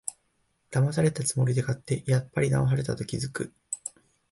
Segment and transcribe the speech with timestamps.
[0.71, 3.53] だまされたつもりで買って、やっぱりだまされたと気づく